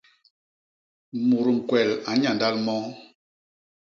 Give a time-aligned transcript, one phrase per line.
[1.27, 2.85] Mut ñkwel a nnyandal moo.